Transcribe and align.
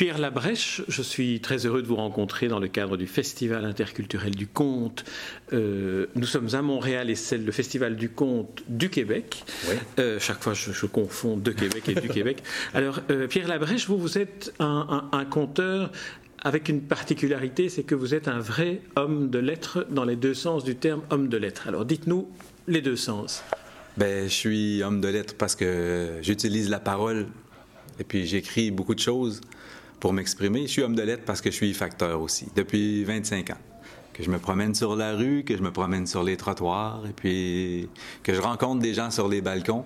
Pierre 0.00 0.16
Labrèche, 0.16 0.80
je 0.88 1.02
suis 1.02 1.40
très 1.40 1.66
heureux 1.66 1.82
de 1.82 1.86
vous 1.86 1.96
rencontrer 1.96 2.48
dans 2.48 2.58
le 2.58 2.68
cadre 2.68 2.96
du 2.96 3.06
Festival 3.06 3.66
interculturel 3.66 4.34
du 4.34 4.46
conte. 4.46 5.04
Euh, 5.52 6.06
nous 6.14 6.24
sommes 6.24 6.54
à 6.54 6.62
Montréal 6.62 7.10
et 7.10 7.14
c'est 7.14 7.36
le 7.36 7.52
Festival 7.52 7.96
du 7.96 8.08
conte 8.08 8.62
du 8.66 8.88
Québec. 8.88 9.44
Euh, 9.98 10.18
chaque 10.18 10.42
fois, 10.42 10.54
je, 10.54 10.86
confonds 10.86 11.36
de 11.36 11.50
Québec 11.50 11.86
et 11.90 12.00
du 12.00 12.08
Québec. 12.14 12.42
Alors, 12.72 13.00
euh, 13.10 13.26
Pierre 13.26 13.46
Labrèche, 13.46 13.88
vous, 13.88 13.98
vous 13.98 14.16
êtes 14.16 14.54
un, 14.58 15.10
un 15.12 15.24
conteur 15.26 15.92
avec 16.38 16.70
une 16.70 16.80
particularité, 16.80 17.68
c'est 17.68 17.82
que 17.82 17.94
vous 17.94 18.14
êtes 18.14 18.26
un 18.26 18.40
vrai 18.40 18.80
homme 18.96 19.28
de 19.28 19.38
lettres 19.38 19.86
dans 19.90 20.06
les 20.06 20.16
deux 20.16 20.32
sens 20.32 20.64
du 20.64 20.76
terme 20.76 21.02
homme 21.10 21.28
de 21.28 21.36
lettres. 21.36 21.68
Alors, 21.68 21.84
dites-nous 21.84 22.26
les 22.68 22.80
deux 22.80 22.96
sens. 22.96 23.44
Ben, 23.98 24.24
je 24.24 24.32
suis 24.32 24.82
homme 24.82 25.02
de 25.02 25.08
lettres 25.08 25.34
parce 25.36 25.54
que 25.54 26.20
j'utilise 26.22 26.70
la 26.70 26.80
parole 26.80 27.26
et 27.98 28.04
puis 28.04 28.26
j'écris 28.26 28.70
beaucoup 28.70 28.94
de 28.94 29.00
choses 29.00 29.42
pour 30.00 30.12
m'exprimer. 30.12 30.62
Je 30.62 30.72
suis 30.72 30.82
homme 30.82 30.96
de 30.96 31.02
lettres 31.02 31.24
parce 31.24 31.40
que 31.40 31.50
je 31.50 31.56
suis 31.56 31.74
facteur 31.74 32.20
aussi, 32.20 32.48
depuis 32.56 33.04
25 33.04 33.50
ans. 33.50 33.58
Que 34.12 34.24
je 34.24 34.30
me 34.30 34.38
promène 34.38 34.74
sur 34.74 34.96
la 34.96 35.14
rue, 35.14 35.44
que 35.44 35.56
je 35.56 35.62
me 35.62 35.70
promène 35.70 36.06
sur 36.06 36.24
les 36.24 36.36
trottoirs, 36.36 37.06
et 37.06 37.12
puis 37.12 37.88
que 38.22 38.34
je 38.34 38.40
rencontre 38.40 38.80
des 38.80 38.94
gens 38.94 39.10
sur 39.10 39.28
les 39.28 39.40
balcons 39.40 39.84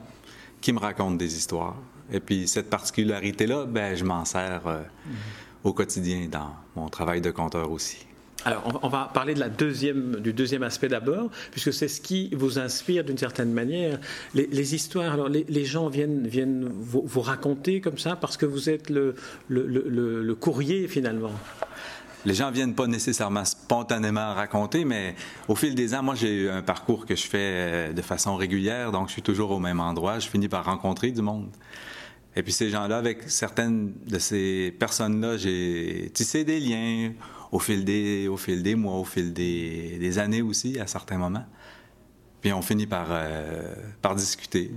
qui 0.60 0.72
me 0.72 0.78
racontent 0.78 1.16
des 1.16 1.36
histoires. 1.36 1.76
Et 2.10 2.20
puis 2.20 2.48
cette 2.48 2.70
particularité-là, 2.70 3.66
ben, 3.66 3.94
je 3.96 4.04
m'en 4.04 4.24
sers 4.24 4.66
euh, 4.66 4.82
au 5.62 5.72
quotidien 5.72 6.26
dans 6.30 6.54
mon 6.76 6.88
travail 6.88 7.20
de 7.20 7.30
compteur 7.30 7.70
aussi. 7.70 8.06
Alors, 8.44 8.80
on 8.82 8.88
va 8.88 9.10
parler 9.12 9.34
du 9.34 10.32
deuxième 10.32 10.62
aspect 10.62 10.88
d'abord, 10.88 11.30
puisque 11.50 11.72
c'est 11.72 11.88
ce 11.88 12.00
qui 12.00 12.28
vous 12.34 12.58
inspire 12.58 13.02
d'une 13.04 13.16
certaine 13.16 13.52
manière. 13.52 13.98
Les, 14.34 14.74
histoires, 14.74 15.12
alors 15.12 15.28
les, 15.28 15.64
gens 15.64 15.88
viennent, 15.88 16.26
viennent 16.26 16.68
vous, 16.68 17.20
raconter 17.20 17.80
comme 17.80 17.98
ça 17.98 18.16
parce 18.16 18.36
que 18.36 18.44
vous 18.44 18.68
êtes 18.68 18.90
le, 18.90 19.14
le, 19.48 20.34
courrier 20.34 20.88
finalement. 20.88 21.32
Les 22.26 22.34
gens 22.34 22.50
viennent 22.50 22.74
pas 22.74 22.86
nécessairement 22.86 23.44
spontanément 23.44 24.34
raconter, 24.34 24.84
mais 24.84 25.14
au 25.46 25.54
fil 25.54 25.74
des 25.74 25.94
ans, 25.94 26.02
moi 26.02 26.14
j'ai 26.14 26.32
eu 26.32 26.48
un 26.48 26.62
parcours 26.62 27.04
que 27.04 27.14
je 27.14 27.26
fais 27.26 27.38
euh, 27.38 27.92
de 27.92 28.00
façon 28.00 28.36
régulière, 28.36 28.92
donc 28.92 29.08
je 29.08 29.12
suis 29.12 29.22
toujours 29.22 29.50
au 29.50 29.58
même 29.58 29.78
endroit, 29.78 30.18
je 30.18 30.28
finis 30.28 30.48
par 30.48 30.64
rencontrer 30.64 31.10
du 31.10 31.20
monde. 31.20 31.50
Et 32.34 32.42
puis 32.42 32.52
ces 32.52 32.70
gens-là, 32.70 32.96
avec 32.96 33.28
certaines 33.28 33.92
de 34.06 34.18
ces 34.18 34.74
personnes-là, 34.78 35.36
j'ai 35.36 36.10
tissé 36.14 36.44
des 36.44 36.60
liens 36.60 37.12
au 37.52 37.58
fil 37.58 37.84
des, 37.84 38.28
au 38.28 38.36
fil 38.36 38.62
des 38.62 38.74
mois, 38.74 38.94
au 38.94 39.04
fil 39.04 39.32
des, 39.32 40.18
années 40.18 40.42
aussi, 40.42 40.78
à 40.78 40.86
certains 40.86 41.18
moments. 41.18 41.44
Puis 42.40 42.52
on 42.52 42.62
finit 42.62 42.86
par, 42.86 43.06
euh, 43.10 43.74
par 44.02 44.14
discuter, 44.14 44.70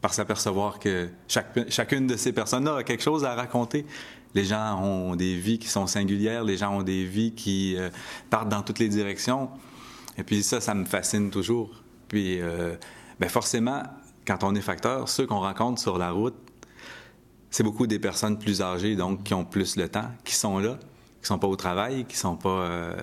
par 0.00 0.12
s'apercevoir 0.12 0.78
que 0.78 1.08
chaque, 1.28 1.70
chacune 1.70 2.06
de 2.06 2.16
ces 2.16 2.32
personnes-là 2.32 2.76
a 2.76 2.82
quelque 2.82 3.02
chose 3.02 3.24
à 3.24 3.34
raconter. 3.34 3.86
Les 4.34 4.44
gens 4.44 4.80
ont 4.82 5.14
des 5.14 5.36
vies 5.36 5.58
qui 5.58 5.68
sont 5.68 5.86
singulières, 5.86 6.42
les 6.42 6.56
gens 6.56 6.78
ont 6.78 6.82
des 6.82 7.04
vies 7.04 7.32
qui 7.32 7.76
euh, 7.76 7.90
partent 8.30 8.48
dans 8.48 8.62
toutes 8.62 8.78
les 8.78 8.88
directions. 8.88 9.50
Et 10.18 10.24
puis 10.24 10.42
ça, 10.42 10.60
ça 10.60 10.74
me 10.74 10.84
fascine 10.84 11.30
toujours. 11.30 11.70
Puis, 12.08 12.40
euh, 12.40 12.74
ben 13.20 13.28
forcément, 13.28 13.82
quand 14.26 14.42
on 14.44 14.54
est 14.54 14.60
facteur, 14.60 15.08
ceux 15.08 15.26
qu'on 15.26 15.40
rencontre 15.40 15.80
sur 15.80 15.98
la 15.98 16.10
route, 16.10 16.34
c'est 17.50 17.62
beaucoup 17.62 17.86
des 17.86 17.98
personnes 17.98 18.38
plus 18.38 18.62
âgées, 18.62 18.96
donc 18.96 19.24
qui 19.24 19.34
ont 19.34 19.44
plus 19.44 19.76
le 19.76 19.88
temps, 19.88 20.10
qui 20.24 20.34
sont 20.34 20.58
là, 20.58 20.78
qui 21.22 21.28
sont 21.28 21.38
pas 21.38 21.46
au 21.46 21.56
travail, 21.56 22.04
qui 22.04 22.16
sont 22.16 22.36
pas. 22.36 22.48
Euh, 22.48 22.94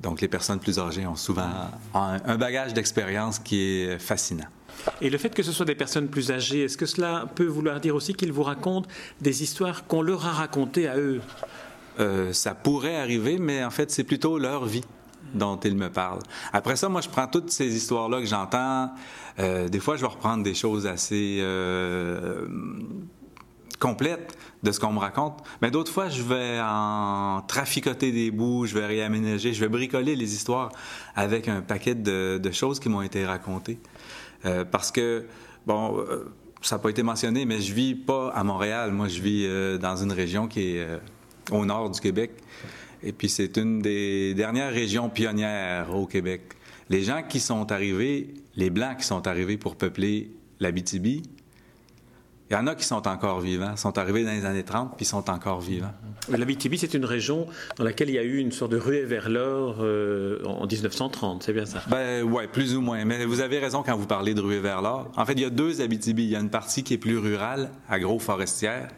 donc, 0.00 0.22
les 0.22 0.28
personnes 0.28 0.60
plus 0.60 0.78
âgées 0.78 1.06
ont 1.06 1.16
souvent 1.16 1.50
un, 1.92 2.38
bagage 2.38 2.72
d'expérience 2.72 3.38
qui 3.38 3.60
est 3.60 3.98
fascinant. 3.98 4.46
Et 5.02 5.10
le 5.10 5.18
fait 5.18 5.34
que 5.34 5.42
ce 5.42 5.52
soit 5.52 5.66
des 5.66 5.74
personnes 5.74 6.08
plus 6.08 6.30
âgées, 6.30 6.64
est-ce 6.64 6.78
que 6.78 6.86
cela 6.86 7.26
peut 7.34 7.44
vouloir 7.44 7.80
dire 7.80 7.94
aussi 7.94 8.14
qu'ils 8.14 8.32
vous 8.32 8.44
racontent 8.44 8.88
des 9.20 9.42
histoires 9.42 9.86
qu'on 9.86 10.00
leur 10.00 10.24
a 10.24 10.30
racontées 10.30 10.88
à 10.88 10.96
eux? 10.96 11.20
Euh, 11.98 12.32
Ça 12.32 12.54
pourrait 12.54 12.96
arriver, 12.96 13.38
mais 13.38 13.62
en 13.62 13.68
fait, 13.70 13.90
c'est 13.90 14.04
plutôt 14.04 14.38
leur 14.38 14.64
vie 14.64 14.84
dont 15.34 15.58
ils 15.58 15.76
me 15.76 15.90
parlent. 15.90 16.22
Après 16.52 16.76
ça, 16.76 16.88
moi, 16.88 17.02
je 17.02 17.08
prends 17.10 17.26
toutes 17.26 17.50
ces 17.50 17.76
histoires-là 17.76 18.20
que 18.20 18.26
j'entends. 18.26 18.90
Euh, 19.38 19.68
des 19.68 19.80
fois, 19.80 19.96
je 19.96 20.00
vais 20.00 20.06
reprendre 20.06 20.42
des 20.42 20.54
choses 20.54 20.86
assez 20.86 21.40
complètes 23.80 24.36
de 24.62 24.70
ce 24.70 24.78
qu'on 24.78 24.92
me 24.92 25.00
raconte. 25.00 25.42
Mais 25.62 25.72
d'autres 25.72 25.90
fois, 25.90 26.08
je 26.08 26.22
vais 26.22 26.60
en 26.62 27.42
traficoter 27.48 28.12
des 28.12 28.30
bouts, 28.30 28.66
je 28.66 28.74
vais 28.74 28.86
réaménager, 28.86 29.52
je 29.52 29.60
vais 29.60 29.68
bricoler 29.68 30.14
les 30.14 30.34
histoires 30.34 30.70
avec 31.16 31.48
un 31.48 31.62
paquet 31.62 31.96
de, 31.96 32.50
choses 32.52 32.78
qui 32.78 32.88
m'ont 32.88 33.02
été 33.02 33.24
racontées. 33.24 33.78
Euh, 34.44 34.64
parce 34.64 34.92
que, 34.92 35.24
bon, 35.66 35.98
euh, 35.98 36.32
ça 36.62 36.76
n'a 36.76 36.82
pas 36.82 36.90
été 36.90 37.02
mentionné, 37.02 37.44
mais 37.46 37.60
je 37.60 37.72
vis 37.72 37.94
pas 37.94 38.30
à 38.30 38.44
Montréal. 38.44 38.92
Moi, 38.92 39.08
je 39.08 39.20
vis 39.20 39.46
euh, 39.46 39.78
dans 39.78 39.96
une 39.96 40.12
région 40.12 40.46
qui 40.46 40.76
est 40.76 40.86
au 41.50 41.64
nord 41.64 41.90
du 41.90 42.00
Québec. 42.00 42.32
Et 43.02 43.12
puis, 43.12 43.30
c'est 43.30 43.56
une 43.56 43.80
des 43.80 44.34
dernières 44.34 44.72
régions 44.72 45.08
pionnières 45.08 45.94
au 45.94 46.06
Québec. 46.06 46.42
Les 46.90 47.02
gens 47.02 47.22
qui 47.26 47.40
sont 47.40 47.72
arrivés, 47.72 48.34
les 48.56 48.68
Blancs 48.68 48.98
qui 48.98 49.04
sont 49.06 49.26
arrivés 49.26 49.56
pour 49.56 49.76
peupler 49.76 50.30
l'Abitibi, 50.58 51.22
il 52.50 52.54
y 52.54 52.56
en 52.56 52.66
a 52.66 52.74
qui 52.74 52.84
sont 52.84 53.06
encore 53.06 53.40
vivants, 53.40 53.76
sont 53.76 53.96
arrivés 53.96 54.24
dans 54.24 54.32
les 54.32 54.44
années 54.44 54.64
30 54.64 54.96
puis 54.96 55.06
sont 55.06 55.30
encore 55.30 55.60
vivants. 55.60 55.92
L'Abitibi, 56.28 56.78
c'est 56.78 56.94
une 56.94 57.04
région 57.04 57.46
dans 57.76 57.84
laquelle 57.84 58.08
il 58.10 58.16
y 58.16 58.18
a 58.18 58.24
eu 58.24 58.38
une 58.38 58.50
sorte 58.50 58.72
de 58.72 58.76
ruée 58.76 59.04
vers 59.04 59.28
l'or 59.28 59.76
euh, 59.80 60.42
en 60.44 60.66
1930, 60.66 61.44
c'est 61.44 61.52
bien 61.52 61.64
ça? 61.64 61.82
Ben 61.88 62.24
ouais, 62.24 62.48
plus 62.48 62.74
ou 62.74 62.80
moins. 62.80 63.04
Mais 63.04 63.24
vous 63.24 63.40
avez 63.40 63.60
raison 63.60 63.84
quand 63.84 63.96
vous 63.96 64.06
parlez 64.06 64.34
de 64.34 64.40
ruée 64.40 64.58
vers 64.58 64.82
l'or. 64.82 65.12
En 65.16 65.24
fait, 65.24 65.34
il 65.34 65.40
y 65.40 65.44
a 65.44 65.50
deux 65.50 65.80
Abitibi. 65.80 66.24
Il 66.24 66.30
y 66.30 66.36
a 66.36 66.40
une 66.40 66.50
partie 66.50 66.82
qui 66.82 66.94
est 66.94 66.98
plus 66.98 67.18
rurale, 67.18 67.70
agro-forestière, 67.88 68.88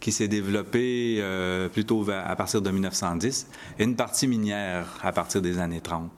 qui 0.00 0.10
s'est 0.10 0.28
développée 0.28 1.18
euh, 1.20 1.68
plutôt 1.68 2.04
à 2.10 2.34
partir 2.34 2.62
de 2.62 2.70
1910, 2.70 3.46
et 3.78 3.84
une 3.84 3.94
partie 3.94 4.26
minière 4.26 4.86
à 5.02 5.12
partir 5.12 5.40
des 5.40 5.58
années 5.58 5.80
30. 5.80 6.10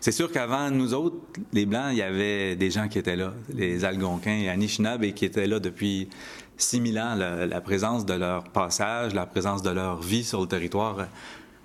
C'est 0.00 0.12
sûr 0.12 0.30
qu'avant 0.30 0.70
nous 0.70 0.94
autres, 0.94 1.16
les 1.52 1.66
Blancs, 1.66 1.88
il 1.90 1.98
y 1.98 2.02
avait 2.02 2.54
des 2.54 2.70
gens 2.70 2.88
qui 2.88 2.98
étaient 2.98 3.16
là, 3.16 3.34
les 3.52 3.84
Algonquins 3.84 4.38
et 4.38 4.48
Anishinaabe, 4.48 5.12
qui 5.12 5.24
étaient 5.24 5.46
là 5.46 5.58
depuis 5.58 6.08
6000 6.56 6.98
ans. 6.98 7.14
La, 7.16 7.60
présence 7.60 8.06
de 8.06 8.14
leur 8.14 8.44
passage, 8.44 9.14
la 9.14 9.26
présence 9.26 9.62
de 9.62 9.70
leur 9.70 10.00
vie 10.00 10.24
sur 10.24 10.40
le 10.40 10.46
territoire, 10.46 11.08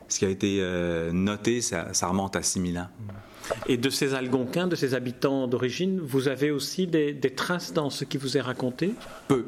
ce 0.07 0.19
qui 0.19 0.25
a 0.25 0.29
été 0.29 0.57
euh, 0.61 1.11
noté, 1.11 1.61
ça, 1.61 1.91
remonte 2.01 2.35
à 2.35 2.41
6000 2.41 2.79
ans. 2.79 2.87
Et 3.67 3.77
de 3.77 3.89
ces 3.89 4.13
Algonquins, 4.13 4.67
de 4.67 4.75
ces 4.75 4.95
habitants 4.95 5.47
d'origine, 5.47 5.99
vous 5.99 6.27
avez 6.27 6.49
aussi 6.49 6.87
des, 6.87 7.15
traces 7.35 7.73
dans 7.73 7.89
ce 7.89 8.03
qui 8.03 8.17
vous 8.17 8.37
est 8.37 8.41
raconté? 8.41 8.93
Peu. 9.27 9.45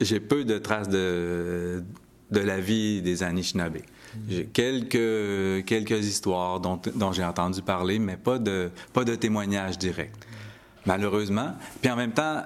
J'ai 0.00 0.20
peu 0.20 0.44
de 0.44 0.58
traces 0.58 0.88
de, 0.88 1.82
de 2.30 2.40
la 2.40 2.60
vie 2.60 3.00
des 3.00 3.22
Anishinaabe. 3.22 3.78
J'ai 4.28 4.46
quelques, 4.46 5.64
quelques 5.66 6.04
histoires 6.06 6.60
dont, 6.60 6.80
j'ai 7.12 7.24
entendu 7.24 7.62
parler, 7.62 7.98
mais 7.98 8.16
pas 8.16 8.38
de, 8.38 8.70
pas 8.92 9.04
de 9.04 9.14
témoignages 9.14 9.78
directs, 9.78 10.14
malheureusement. 10.86 11.54
Puis 11.80 11.90
en 11.90 11.96
même 11.96 12.12
temps, 12.12 12.42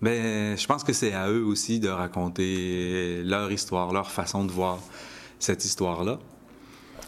ben, 0.00 0.56
je 0.56 0.66
pense 0.66 0.84
que 0.84 0.92
c'est 0.92 1.12
à 1.12 1.30
eux 1.30 1.44
aussi 1.44 1.80
de 1.80 1.88
raconter 1.88 3.22
leur 3.24 3.50
histoire, 3.52 3.92
leur 3.92 4.10
façon 4.10 4.44
de 4.44 4.52
voir 4.52 4.78
cette 5.38 5.64
histoire-là. 5.64 6.18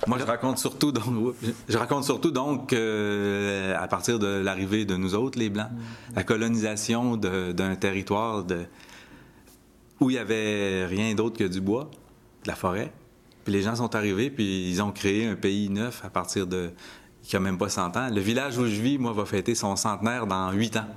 Moi, 0.07 0.19
je 0.19 0.25
raconte 0.25 0.59
surtout 0.59 0.93
donc, 0.93 1.35
je 1.69 1.79
raconte 1.79 2.05
surtout 2.05 2.31
donc 2.31 2.73
euh, 2.73 3.75
à 3.79 3.89
partir 3.89 4.19
de 4.19 4.27
l'arrivée 4.27 4.85
de 4.85 4.97
nous 4.97 5.15
autres, 5.15 5.39
les 5.39 5.49
Blancs, 5.49 5.71
la 6.15 6.23
colonisation 6.23 7.17
d'un 7.17 7.77
territoire 7.77 8.45
de, 8.45 8.67
où 10.01 10.11
il 10.11 10.15
n'y 10.15 10.19
avait 10.19 10.85
rien 10.87 11.15
d'autre 11.15 11.39
que 11.39 11.45
du 11.45 11.61
bois, 11.61 11.91
de 12.45 12.49
la 12.49 12.55
forêt. 12.55 12.93
Puis 13.47 13.53
les 13.53 13.63
gens 13.63 13.77
sont 13.77 13.95
arrivés, 13.95 14.29
puis 14.29 14.69
ils 14.69 14.83
ont 14.83 14.91
créé 14.91 15.25
un 15.25 15.37
pays 15.37 15.69
neuf 15.71 16.05
à 16.05 16.11
partir 16.11 16.49
de. 16.49 16.73
qui 17.23 17.37
a 17.37 17.39
même 17.39 17.57
pas 17.57 17.69
100 17.69 17.97
ans. 17.97 18.09
Le 18.13 18.21
village 18.21 18.59
où 18.59 18.67
je 18.67 18.81
vis, 18.81 18.99
moi, 18.99 19.13
va 19.13 19.25
fêter 19.25 19.55
son 19.55 19.77
centenaire 19.77 20.27
dans 20.27 20.51
8 20.51 20.79
ans. 20.79 20.89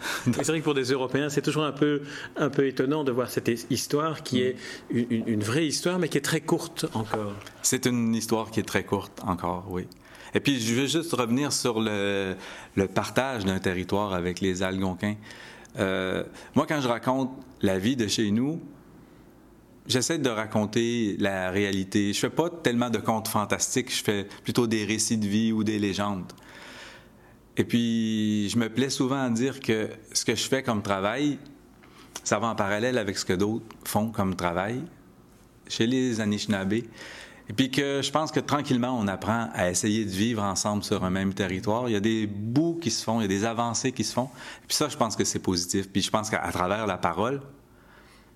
c'est 0.24 0.46
vrai 0.46 0.60
que 0.60 0.64
pour 0.64 0.72
des 0.72 0.90
Européens, 0.90 1.28
c'est 1.28 1.42
toujours 1.42 1.64
un 1.64 1.72
peu, 1.72 2.00
un 2.36 2.48
peu 2.48 2.66
étonnant 2.66 3.04
de 3.04 3.12
voir 3.12 3.28
cette 3.28 3.50
histoire 3.68 4.22
qui 4.22 4.40
est 4.40 4.56
une, 4.88 5.42
vraie 5.42 5.66
histoire, 5.66 5.98
mais 5.98 6.08
qui 6.08 6.16
est 6.16 6.22
très 6.22 6.40
courte 6.40 6.86
encore. 6.94 7.34
C'est 7.60 7.84
une 7.84 8.14
histoire 8.14 8.50
qui 8.50 8.60
est 8.60 8.66
très 8.66 8.84
courte 8.84 9.20
encore, 9.22 9.66
oui. 9.68 9.86
Et 10.32 10.40
puis, 10.40 10.58
je 10.58 10.74
veux 10.74 10.86
juste 10.86 11.12
revenir 11.12 11.52
sur 11.52 11.78
le, 11.78 12.36
le 12.74 12.88
partage 12.88 13.44
d'un 13.44 13.58
territoire 13.58 14.14
avec 14.14 14.40
les 14.40 14.62
Algonquins. 14.62 15.16
Euh, 15.78 16.24
moi, 16.54 16.64
quand 16.66 16.80
je 16.80 16.88
raconte 16.88 17.32
la 17.60 17.78
vie 17.78 17.96
de 17.96 18.06
chez 18.06 18.30
nous, 18.30 18.62
j'essaie 19.86 20.18
de 20.18 20.30
raconter 20.30 21.16
la 21.18 21.50
réalité. 21.50 22.12
Je 22.12 22.18
fais 22.18 22.30
pas 22.30 22.50
tellement 22.50 22.90
de 22.90 22.98
contes 22.98 23.28
fantastiques, 23.28 23.94
je 23.94 24.02
fais 24.02 24.26
plutôt 24.42 24.66
des 24.66 24.84
récits 24.84 25.18
de 25.18 25.26
vie 25.26 25.52
ou 25.52 25.64
des 25.64 25.78
légendes. 25.78 26.32
Et 27.56 27.64
puis, 27.64 28.48
je 28.48 28.58
me 28.58 28.68
plais 28.68 28.90
souvent 28.90 29.22
à 29.22 29.30
dire 29.30 29.60
que 29.60 29.88
ce 30.12 30.24
que 30.24 30.34
je 30.34 30.42
fais 30.42 30.62
comme 30.62 30.82
travail, 30.82 31.38
ça 32.24 32.38
va 32.38 32.48
en 32.48 32.54
parallèle 32.54 32.98
avec 32.98 33.16
ce 33.16 33.24
que 33.24 33.32
d'autres 33.32 33.66
font 33.84 34.10
comme 34.10 34.34
travail 34.34 34.82
chez 35.68 35.86
les 35.86 36.20
Anishinaabe. 36.20 36.72
Et 37.46 37.52
puis 37.52 37.70
que 37.70 38.00
je 38.02 38.10
pense 38.10 38.32
que 38.32 38.40
tranquillement, 38.40 38.98
on 38.98 39.06
apprend 39.06 39.50
à 39.52 39.70
essayer 39.70 40.04
de 40.04 40.10
vivre 40.10 40.42
ensemble 40.42 40.82
sur 40.82 41.04
un 41.04 41.10
même 41.10 41.34
territoire. 41.34 41.88
Il 41.88 41.92
y 41.92 41.96
a 41.96 42.00
des 42.00 42.26
bouts 42.26 42.78
qui 42.80 42.90
se 42.90 43.04
font, 43.04 43.20
il 43.20 43.22
y 43.22 43.26
a 43.26 43.28
des 43.28 43.44
avancées 43.44 43.92
qui 43.92 44.02
se 44.02 44.14
font. 44.14 44.30
Et 44.62 44.66
puis 44.66 44.76
ça, 44.76 44.88
je 44.88 44.96
pense 44.96 45.14
que 45.14 45.24
c'est 45.24 45.40
positif. 45.40 45.90
Puis 45.90 46.00
je 46.00 46.10
pense 46.10 46.30
qu'à 46.30 46.38
travers 46.50 46.86
la 46.86 46.96
parole, 46.96 47.42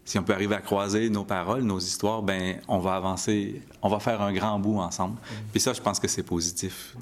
si 0.09 0.19
on 0.19 0.23
peut 0.23 0.33
arriver 0.33 0.55
à 0.55 0.63
croiser 0.63 1.11
nos 1.11 1.25
paroles, 1.25 1.65
nos 1.65 1.79
histoires, 1.79 2.23
ben 2.23 2.63
on 2.67 2.79
va 2.79 2.95
avancer, 2.95 3.61
on 3.83 3.91
va 3.91 4.01
faire 4.01 4.23
un 4.23 4.33
grand 4.33 4.59
bout 4.59 4.79
ensemble. 4.79 5.17
Mm. 5.17 5.35
Puis 5.53 5.61
ça, 5.61 5.75
je 5.75 5.83
pense 5.83 6.01
que 6.01 6.09
c'est 6.09 6.23
positif. 6.23 6.97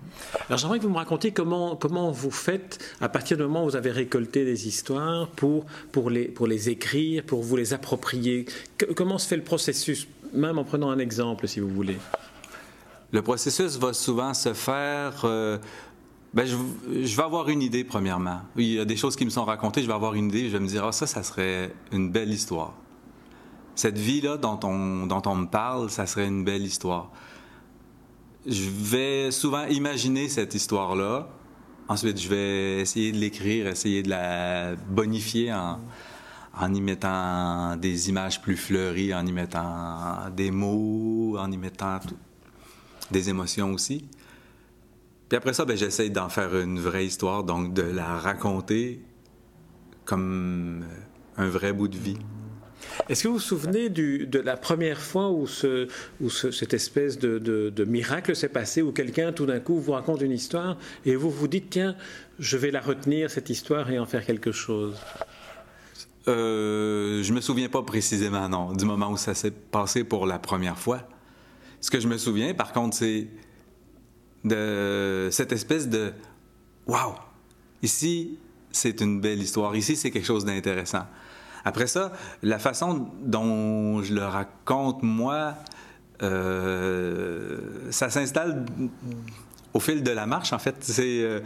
Alors 0.48 0.58
j'aimerais 0.58 0.80
que 0.80 0.82
vous 0.82 0.90
me 0.90 0.96
racontiez 0.96 1.30
comment, 1.30 1.76
comment 1.76 2.10
vous 2.10 2.32
faites 2.32 2.84
à 3.00 3.08
partir 3.08 3.36
du 3.36 3.44
moment 3.44 3.62
où 3.62 3.66
vous 3.66 3.76
avez 3.76 3.92
récolté 3.92 4.44
des 4.44 4.66
histoires 4.66 5.28
pour, 5.28 5.66
pour, 5.92 6.10
les, 6.10 6.24
pour 6.24 6.48
les 6.48 6.68
écrire, 6.68 7.22
pour 7.22 7.44
vous 7.44 7.54
les 7.54 7.72
approprier. 7.72 8.44
comment 8.96 9.18
se 9.18 9.28
fait 9.28 9.36
le 9.36 9.44
processus, 9.44 10.08
même 10.32 10.58
en 10.58 10.64
prenant 10.64 10.90
un 10.90 10.98
exemple 10.98 11.46
si 11.46 11.60
vous 11.60 11.68
voulez 11.68 11.98
Le 13.12 13.22
processus 13.22 13.78
va 13.78 13.92
souvent 13.92 14.34
se 14.34 14.52
faire... 14.52 15.20
Euh, 15.22 15.58
ben, 16.34 16.44
je, 16.44 16.56
je, 17.04 17.16
vais 17.16 17.22
avoir 17.22 17.48
une 17.50 17.62
idée, 17.62 17.84
premièrement. 17.84 18.40
Il 18.56 18.64
y 18.64 18.80
a 18.80 18.84
des 18.84 18.96
choses 18.96 19.14
qui 19.14 19.24
me 19.24 19.30
sont 19.30 19.44
racontées, 19.44 19.80
je 19.80 19.86
vais 19.86 19.94
avoir 19.94 20.14
une 20.14 20.26
idée, 20.26 20.48
je 20.48 20.54
vais 20.54 20.60
me 20.60 20.66
dire, 20.66 20.84
ah, 20.84 20.90
ça, 20.90 21.06
ça 21.06 21.22
serait 21.22 21.72
une 21.92 22.10
belle 22.10 22.30
histoire 22.30 22.74
cette 23.76 23.98
vie-là 23.98 24.38
dont 24.38 24.58
on, 24.64 25.36
me 25.36 25.46
parle, 25.46 25.90
ça 25.90 26.06
serait 26.06 26.26
une 26.26 26.44
belle 26.44 26.64
histoire. 26.64 27.12
Je 28.46 28.68
vais 28.68 29.30
souvent 29.30 29.66
imaginer 29.66 30.28
cette 30.28 30.54
histoire-là. 30.54 31.28
Ensuite, 31.88 32.20
je 32.20 32.28
vais 32.28 32.80
essayer 32.80 33.12
de 33.12 33.18
l'écrire, 33.18 33.66
essayer 33.68 34.02
de 34.02 34.08
la 34.08 34.74
bonifier 34.74 35.52
en, 35.52 35.80
en 36.58 36.74
y 36.74 36.80
mettant 36.80 37.76
des 37.76 38.08
images 38.08 38.40
plus 38.40 38.56
fleuries, 38.56 39.14
en 39.14 39.24
y 39.26 39.32
mettant 39.32 40.30
des 40.34 40.50
mots, 40.50 41.36
en 41.38 41.52
y 41.52 41.56
mettant 41.56 42.00
des 43.10 43.28
émotions 43.28 43.72
aussi. 43.72 44.08
Puis 45.28 45.36
après 45.36 45.52
ça, 45.52 45.64
ben, 45.64 45.76
j'essaie 45.76 46.08
d'en 46.08 46.28
faire 46.28 46.56
une 46.56 46.78
vraie 46.78 47.06
histoire, 47.06 47.44
donc 47.44 47.74
de 47.74 47.82
la 47.82 48.18
raconter 48.18 49.04
comme 50.04 50.86
un 51.36 51.48
vrai 51.48 51.72
bout 51.72 51.88
de 51.88 51.98
vie. 51.98 52.18
Est-ce 53.08 53.22
que 53.22 53.28
vous 53.28 53.34
vous 53.34 53.40
souvenez 53.40 53.88
de 53.88 54.38
la 54.40 54.56
première 54.56 55.00
fois 55.00 55.30
où, 55.30 55.46
cette 55.46 56.74
espèce 56.74 57.18
de, 57.18 57.84
miracle 57.84 58.34
s'est 58.34 58.48
passé, 58.48 58.82
où 58.82 58.92
quelqu'un 58.92 59.32
tout 59.32 59.46
d'un 59.46 59.60
coup 59.60 59.78
vous 59.78 59.92
raconte 59.92 60.22
une 60.22 60.32
histoire 60.32 60.76
et 61.04 61.16
vous 61.16 61.30
vous 61.30 61.48
dites, 61.48 61.70
tiens, 61.70 61.96
je 62.38 62.56
vais 62.56 62.70
la 62.70 62.80
retenir, 62.80 63.30
cette 63.30 63.50
histoire, 63.50 63.90
et 63.90 63.98
en 63.98 64.06
faire 64.06 64.24
quelque 64.24 64.52
chose? 64.52 64.96
Euh, 66.28 67.22
Je 67.22 67.32
me 67.32 67.40
souviens 67.40 67.68
pas 67.68 67.82
précisément, 67.82 68.48
non, 68.48 68.72
du 68.72 68.84
moment 68.84 69.10
où 69.10 69.16
ça 69.16 69.34
s'est 69.34 69.52
passé 69.52 70.04
pour 70.04 70.26
la 70.26 70.38
première 70.38 70.78
fois. 70.78 71.08
Ce 71.80 71.90
que 71.90 72.00
je 72.00 72.08
me 72.08 72.18
souviens, 72.18 72.54
par 72.54 72.72
contre, 72.72 72.96
c'est 72.96 73.28
de 74.44 75.28
cette 75.30 75.52
espèce 75.52 75.88
de 75.88 76.12
Waouh! 76.86 77.14
Ici, 77.82 78.38
c'est 78.70 79.00
une 79.00 79.20
belle 79.20 79.42
histoire. 79.42 79.74
Ici, 79.76 79.96
c'est 79.96 80.10
quelque 80.10 80.26
chose 80.26 80.44
d'intéressant. 80.44 81.06
Après 81.66 81.88
ça, 81.88 82.12
la 82.44 82.60
façon 82.60 83.08
dont 83.22 84.00
je 84.00 84.14
le 84.14 84.24
raconte, 84.24 85.02
moi, 85.02 85.54
euh, 86.22 87.58
ça 87.90 88.08
s'installe 88.08 88.64
au 89.74 89.80
fil 89.80 90.04
de 90.04 90.12
la 90.12 90.26
marche, 90.26 90.52
en 90.52 90.60
fait. 90.60 90.76
C'est, 90.78 91.22
euh, 91.22 91.40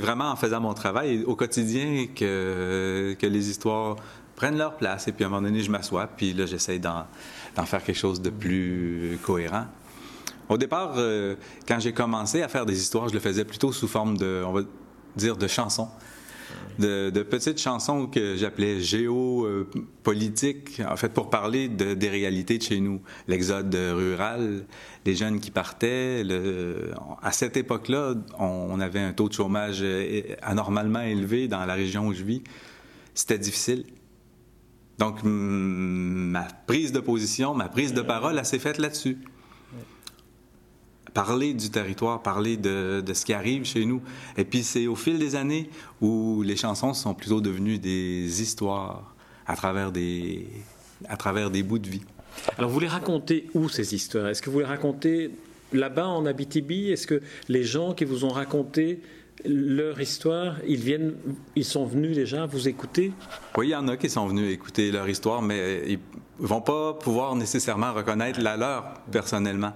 vraiment 0.00 0.32
en 0.32 0.34
faisant 0.34 0.60
mon 0.60 0.74
travail 0.74 1.22
au 1.22 1.36
quotidien 1.36 2.08
que, 2.16 3.14
que 3.16 3.26
les 3.28 3.48
histoires 3.48 3.94
prennent 4.34 4.58
leur 4.58 4.76
place. 4.76 5.06
Et 5.06 5.12
puis 5.12 5.22
à 5.22 5.28
un 5.28 5.30
moment 5.30 5.42
donné, 5.42 5.60
je 5.60 5.70
m'assois, 5.70 6.08
puis 6.08 6.32
là, 6.32 6.46
j'essaie 6.46 6.80
d'en, 6.80 7.06
faire 7.64 7.84
quelque 7.84 7.96
chose 7.96 8.20
de 8.20 8.30
plus 8.30 9.20
cohérent. 9.22 9.66
Au 10.48 10.58
départ, 10.58 10.94
euh, 10.96 11.36
quand 11.68 11.78
j'ai 11.78 11.92
commencé 11.92 12.42
à 12.42 12.48
faire 12.48 12.66
des 12.66 12.80
histoires, 12.80 13.08
je 13.08 13.14
le 13.14 13.20
faisais 13.20 13.44
plutôt 13.44 13.70
sous 13.70 13.86
forme 13.86 14.18
de, 14.18 14.42
on 14.44 14.52
va 14.52 14.62
dire, 15.14 15.36
de 15.36 15.46
chansons 15.46 15.90
de, 16.78 17.22
petites 17.22 17.60
chansons 17.60 18.06
que 18.06 18.36
j'appelais 18.36 18.80
géopolitiques, 18.80 20.80
en 20.88 20.96
fait, 20.96 21.10
pour 21.10 21.30
parler 21.30 21.68
de, 21.68 21.94
des 21.94 22.08
réalités 22.08 22.58
de 22.58 22.62
chez 22.62 22.80
nous. 22.80 23.00
L'exode 23.28 23.74
rural, 23.74 24.64
les 25.04 25.14
jeunes 25.14 25.40
qui 25.40 25.50
partaient. 25.50 26.22
à 27.22 27.32
cette 27.32 27.56
époque-là, 27.56 28.14
on, 28.38 28.80
avait 28.80 29.00
un 29.00 29.12
taux 29.12 29.28
de 29.28 29.34
chômage 29.34 29.84
anormalement 30.42 31.00
élevé 31.00 31.48
dans 31.48 31.64
la 31.64 31.74
région 31.74 32.08
où 32.08 32.14
je 32.14 32.24
vis. 32.24 32.42
C'était 33.14 33.38
difficile. 33.38 33.84
Donc, 34.98 35.20
ma 35.24 36.44
prise 36.66 36.92
de 36.92 37.00
position, 37.00 37.54
ma 37.54 37.68
prise 37.68 37.94
de 37.94 38.02
parole, 38.02 38.38
elle 38.38 38.46
s'est 38.46 38.58
faite 38.58 38.78
là-dessus 38.78 39.18
parler 41.14 41.54
du 41.54 41.70
territoire, 41.70 42.22
parler 42.22 42.56
de, 42.56 43.02
ce 43.14 43.24
qui 43.24 43.32
arrive 43.32 43.64
chez 43.64 43.86
nous. 43.86 44.02
Et 44.36 44.44
puis 44.44 44.62
c'est 44.64 44.86
au 44.86 44.96
fil 44.96 45.18
des 45.18 45.36
années 45.36 45.70
où 46.00 46.42
les 46.42 46.56
chansons 46.56 46.92
sont 46.92 47.14
plutôt 47.14 47.40
devenues 47.40 47.78
des 47.78 48.42
histoires 48.42 49.14
à 49.46 49.56
travers 49.56 49.92
des, 49.92 50.48
à 51.08 51.16
travers 51.16 51.50
des 51.50 51.62
bouts 51.62 51.78
de 51.78 51.88
vie. 51.88 52.02
Alors 52.58 52.68
vous 52.68 52.80
les 52.80 52.88
racontez 52.88 53.46
où 53.54 53.68
ces 53.68 53.94
histoires? 53.94 54.26
Est-ce 54.26 54.42
que 54.42 54.50
vous 54.50 54.58
les 54.58 54.64
racontez 54.64 55.30
là-bas 55.72 56.08
en 56.08 56.26
Abitibi? 56.26 56.90
Est-ce 56.90 57.06
que 57.06 57.22
les 57.48 57.62
gens 57.62 57.94
qui 57.94 58.04
vous 58.04 58.24
ont 58.24 58.30
raconté 58.30 59.00
leur 59.44 60.00
histoire, 60.00 60.56
ils 60.66 60.80
viennent, 60.80 61.14
ils 61.54 61.64
sont 61.64 61.84
venus 61.84 62.16
déjà 62.16 62.46
vous 62.46 62.66
écouter? 62.66 63.12
Oui, 63.56 63.68
il 63.68 63.70
y 63.70 63.76
en 63.76 63.86
a 63.86 63.96
qui 63.96 64.10
sont 64.10 64.26
venus 64.26 64.52
écouter 64.52 64.90
leur 64.90 65.08
histoire, 65.08 65.42
mais 65.42 65.82
ils 65.86 65.98
vont 66.38 66.60
pas 66.60 66.94
pouvoir 66.94 67.36
nécessairement 67.36 67.92
reconnaître 67.92 68.40
la 68.40 68.56
leur 68.56 68.94
personnellement. 69.12 69.72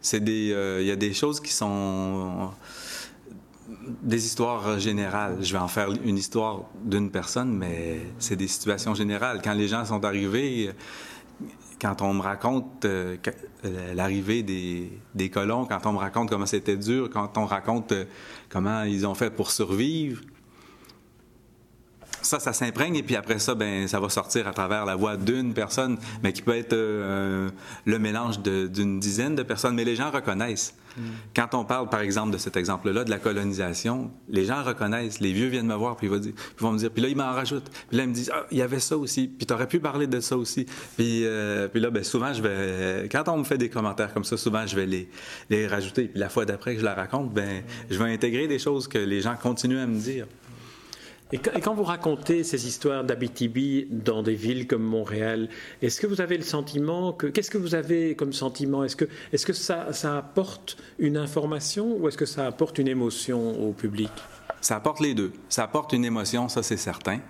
C'est 0.00 0.20
des, 0.20 0.52
euh, 0.52 0.80
il 0.80 0.86
y 0.86 0.90
a 0.90 0.96
des 0.96 1.12
choses 1.12 1.40
qui 1.40 1.52
sont 1.52 2.50
des 4.02 4.24
histoires 4.24 4.78
générales. 4.78 5.38
Je 5.40 5.52
vais 5.52 5.58
en 5.58 5.68
faire 5.68 5.88
une 6.04 6.16
histoire 6.16 6.64
d'une 6.82 7.10
personne, 7.10 7.52
mais 7.56 8.00
c'est 8.18 8.36
des 8.36 8.48
situations 8.48 8.94
générales. 8.94 9.40
Quand 9.42 9.54
les 9.54 9.68
gens 9.68 9.84
sont 9.84 10.04
arrivés, 10.04 10.72
quand 11.80 12.02
on 12.02 12.14
me 12.14 12.22
raconte 12.22 12.84
euh, 12.84 13.16
l'arrivée 13.94 14.42
des, 14.42 15.30
colons, 15.30 15.64
quand 15.64 15.86
on 15.86 15.92
me 15.92 15.98
raconte 15.98 16.28
comment 16.28 16.46
c'était 16.46 16.76
dur, 16.76 17.08
quand 17.10 17.38
on 17.38 17.46
raconte 17.46 17.92
euh, 17.92 18.04
comment 18.48 18.82
ils 18.82 19.06
ont 19.06 19.14
fait 19.14 19.30
pour 19.30 19.50
survivre, 19.50 20.22
ça, 22.22 22.40
ça 22.40 22.52
s'imprègne 22.52 22.96
et 22.96 23.02
puis 23.02 23.16
après 23.16 23.38
ça, 23.38 23.54
ben, 23.54 23.88
ça 23.88 24.00
va 24.00 24.08
sortir 24.08 24.48
à 24.48 24.52
travers 24.52 24.84
la 24.84 24.96
voix 24.96 25.16
d'une 25.16 25.54
personne, 25.54 25.98
mais 26.22 26.32
qui 26.32 26.42
peut 26.42 26.56
être 26.56 26.72
euh, 26.72 27.48
le 27.84 27.98
mélange 27.98 28.40
d'une 28.40 29.00
dizaine 29.00 29.34
de 29.34 29.42
personnes. 29.42 29.74
Mais 29.74 29.84
les 29.84 29.96
gens 29.96 30.10
reconnaissent. 30.10 30.74
Mm. 30.96 31.02
Quand 31.34 31.54
on 31.54 31.64
parle, 31.64 31.88
par 31.88 32.00
exemple, 32.00 32.32
de 32.32 32.38
cet 32.38 32.56
exemple-là, 32.56 33.04
de 33.04 33.10
la 33.10 33.18
colonisation, 33.18 34.10
les 34.28 34.44
gens 34.44 34.62
reconnaissent. 34.62 35.20
Les 35.20 35.32
vieux 35.32 35.48
viennent 35.48 35.66
me 35.66 35.74
voir, 35.74 35.96
puis 35.96 36.06
ils 36.06 36.10
vont, 36.58 36.72
me 36.72 36.78
dire, 36.78 36.90
puis 36.90 37.02
là, 37.02 37.08
ils 37.08 37.16
m'en 37.16 37.32
rajoutent. 37.32 37.70
Puis 37.88 37.96
là, 37.96 38.04
ils 38.04 38.08
me 38.08 38.14
disent, 38.14 38.30
ah, 38.34 38.46
il 38.50 38.58
y 38.58 38.62
avait 38.62 38.80
ça 38.80 38.96
aussi, 38.96 39.28
puis 39.28 39.46
tu 39.46 39.52
aurais 39.52 39.68
pu 39.68 39.80
parler 39.80 40.06
de 40.06 40.20
ça 40.20 40.36
aussi. 40.36 40.66
Puis, 40.96 41.24
euh, 41.24 41.68
puis 41.68 41.80
là, 41.80 41.90
ben, 41.90 42.02
souvent, 42.02 42.32
je 42.32 42.42
vais, 42.42 43.08
quand 43.10 43.28
on 43.28 43.38
me 43.38 43.44
fait 43.44 43.58
des 43.58 43.68
commentaires 43.68 44.12
comme 44.12 44.24
ça, 44.24 44.36
souvent, 44.36 44.66
je 44.66 44.76
vais 44.76 44.86
les, 44.86 45.08
les 45.50 45.66
rajouter. 45.66 46.04
Puis 46.04 46.18
la 46.18 46.28
fois 46.28 46.44
d'après 46.44 46.74
que 46.74 46.80
je 46.80 46.84
la 46.84 46.94
raconte, 46.94 47.32
ben, 47.32 47.62
je 47.90 47.98
vais 47.98 48.12
intégrer 48.12 48.48
des 48.48 48.58
choses 48.58 48.88
que 48.88 48.98
les 48.98 49.20
gens 49.20 49.36
continuent 49.40 49.80
à 49.80 49.86
me 49.86 49.98
dire. 49.98 50.26
Et 51.30 51.38
quand 51.38 51.74
vous 51.74 51.84
racontez 51.84 52.42
ces 52.42 52.66
histoires 52.66 53.04
d'Abitibi 53.04 53.86
dans 53.90 54.22
des 54.22 54.34
villes 54.34 54.66
comme 54.66 54.82
Montréal, 54.82 55.50
est-ce 55.82 56.00
que 56.00 56.06
vous 56.06 56.22
avez 56.22 56.38
le 56.38 56.44
sentiment 56.44 57.12
que 57.12 57.26
qu'est-ce 57.26 57.50
que 57.50 57.58
vous 57.58 57.74
avez 57.74 58.14
comme 58.14 58.32
sentiment? 58.32 58.82
Est-ce 58.82 58.96
que 58.96 59.04
est-ce 59.32 59.44
que 59.44 59.52
ça, 59.52 59.90
apporte 60.16 60.78
une 60.98 61.18
information 61.18 61.98
ou 61.98 62.08
est-ce 62.08 62.16
que 62.16 62.24
ça 62.24 62.46
apporte 62.46 62.78
une 62.78 62.88
émotion 62.88 63.62
au 63.62 63.72
public? 63.72 64.10
Ça 64.62 64.76
apporte 64.76 65.00
les 65.00 65.14
deux. 65.14 65.32
Ça 65.50 65.64
apporte 65.64 65.92
une 65.92 66.06
émotion, 66.06 66.48
ça 66.48 66.62
c'est 66.62 66.78
certain. 66.78 67.20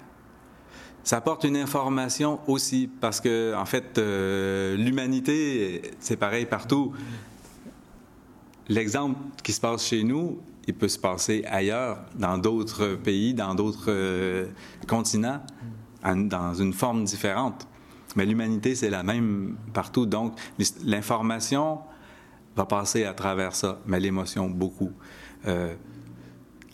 Ça 1.03 1.17
apporte 1.17 1.43
une 1.43 1.57
information 1.57 2.39
aussi 2.47 2.89
parce 3.01 3.21
que 3.21 3.53
en 3.57 3.67
fait 3.67 3.99
euh, 3.99 4.77
l'humanité 4.77 5.83
c'est 5.99 6.17
pareil 6.17 6.47
partout. 6.47 6.93
L'exemple 8.69 9.19
qui 9.43 9.53
se 9.53 9.61
passe 9.61 9.89
chez 9.89 10.05
nous, 10.05 10.39
il 10.69 10.75
peut 10.75 10.89
se 10.89 10.99
passer 10.99 11.45
ailleurs, 11.47 11.99
dans 12.15 12.37
d'autres 12.37 12.95
pays, 12.95 13.33
dans 13.33 13.55
d'autres 13.55 13.87
euh, 13.89 14.47
continents, 14.87 15.41
dans 16.05 16.55
une 16.55 16.75
forme 16.75 17.05
différente. 17.05 17.67
Mais 18.17 18.27
l'humanité, 18.27 18.75
c'est 18.75 18.91
la 18.91 19.03
même 19.03 19.57
partout. 19.73 20.05
Donc, 20.05 20.35
l'information 20.85 21.79
va 22.55 22.67
passer 22.67 23.05
à 23.05 23.15
travers 23.15 23.55
ça, 23.55 23.81
mais 23.87 23.99
l'émotion, 23.99 24.51
beaucoup. 24.51 24.93
Euh, 25.47 25.75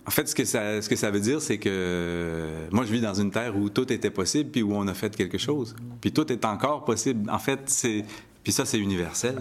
en 0.06 0.10
fait, 0.10 0.28
ce 0.28 0.34
que 0.34 0.96
ça, 0.96 1.10
veut 1.10 1.20
dire, 1.20 1.40
c'est 1.40 1.58
que 1.58 2.66
moi, 2.72 2.84
je 2.84 2.92
vis 2.92 3.00
dans 3.00 3.14
une 3.14 3.30
terre 3.30 3.56
où 3.56 3.70
tout 3.70 3.90
était 3.92 4.10
possible, 4.10 4.50
puis 4.50 4.62
où 4.62 4.74
on 4.74 4.88
a 4.88 4.94
fait 4.94 5.14
quelque 5.14 5.38
chose. 5.38 5.76
Puis 6.00 6.12
tout 6.12 6.30
est 6.32 6.44
encore 6.44 6.84
possible. 6.84 7.30
En 7.30 7.38
fait. 7.38 8.04
Puis 8.42 8.52
ça, 8.52 8.66
c'est 8.66 8.78
universel. 8.78 9.36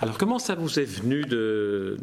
Alors 0.00 0.18
comment 0.18 0.38
ça 0.38 0.54
vous 0.54 0.78
est 0.78 0.84
venu 0.84 1.22
de, 1.22 1.96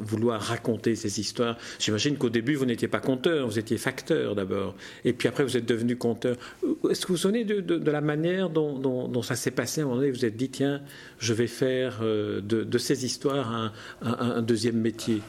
vouloir 0.00 0.40
raconter 0.40 0.94
ces 0.94 1.20
histoires? 1.20 1.56
J'imagine 1.78 2.16
qu'au 2.16 2.30
début, 2.30 2.54
vous 2.54 2.66
n'étiez 2.66 2.88
pas 2.88 3.00
conteur, 3.00 3.46
vous 3.46 3.58
étiez 3.58 3.78
facteur 3.78 4.34
d'abord, 4.34 4.74
et 5.04 5.12
puis 5.12 5.28
après, 5.28 5.44
vous 5.44 5.56
êtes 5.56 5.66
devenu 5.66 5.96
conteur. 5.96 6.36
Est-ce 6.90 7.02
que 7.02 7.08
vous 7.08 7.14
vous 7.14 7.18
souvenez 7.18 7.44
de, 7.44 7.90
la 7.90 8.00
manière 8.00 8.50
dont, 8.50 9.22
ça 9.22 9.36
s'est 9.36 9.50
passé? 9.50 9.80
À 9.80 9.84
un 9.84 9.86
moment 9.86 10.00
donné 10.00 10.10
Vous 10.10 10.18
vous 10.18 10.24
êtes 10.24 10.36
dit, 10.36 10.50
tiens, 10.50 10.80
je 11.18 11.32
vais 11.34 11.46
faire 11.46 11.98
euh, 12.02 12.40
de, 12.40 12.78
ces 12.78 13.04
histoires 13.04 13.72
un, 14.02 14.42
deuxième 14.42 14.76
métier 14.76 15.20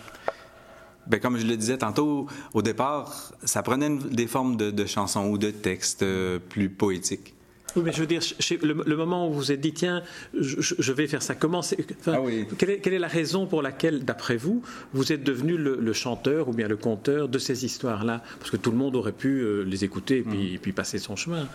Bien, 1.08 1.20
comme 1.20 1.38
je 1.38 1.48
le 1.48 1.58
disais 1.58 1.78
tantôt, 1.78 2.28
au 2.54 2.62
départ, 2.62 3.34
ça 3.44 3.64
prenait 3.64 3.90
des 4.12 4.28
formes 4.28 4.58
de, 4.58 4.86
chansons 4.86 5.26
ou 5.28 5.38
de 5.40 5.50
textes 5.50 6.04
euh, 6.04 6.38
plus 6.38 6.70
poétiques. 6.70 7.34
Oui, 7.76 7.84
mais 7.86 7.92
je 7.92 8.00
veux 8.00 8.08
dire, 8.08 8.22
le, 8.62 8.96
moment 8.96 9.28
où 9.28 9.32
vous 9.32 9.40
vous 9.40 9.52
êtes 9.52 9.62
dit, 9.62 9.74
tiens, 9.74 10.04
je, 10.34 10.92
vais 10.92 11.08
faire 11.08 11.22
ça, 11.22 11.36
comment 11.36 11.62
ah 12.08 12.18
quelle, 12.58 12.70
est, 12.70 12.80
quelle, 12.80 12.94
est, 12.94 13.00
la 13.00 13.08
raison 13.08 13.46
pour 13.46 13.62
laquelle, 13.62 14.04
d'après 14.04 14.38
vous, 14.38 14.62
vous 14.94 15.12
êtes 15.12 15.24
devenu 15.24 15.58
le, 15.58 15.94
chanteur 15.94 16.50
ou 16.50 16.54
bien 16.54 16.68
le 16.68 16.78
conteur 16.78 17.28
de 17.28 17.40
ces 17.40 17.66
histoires-là? 17.66 18.24
Parce 18.40 18.52
que 18.52 18.58
tout 18.58 18.72
le 18.72 18.78
monde 18.78 18.96
aurait 18.96 19.12
pu 19.12 19.42
euh, 19.42 19.64
les 19.64 19.84
écouter 19.84 20.18
et 20.18 20.24
puis, 20.24 20.56
mm. 20.56 20.60
puis 20.60 20.72
passer 20.72 20.98
son 20.98 21.16
chemin. 21.16 21.48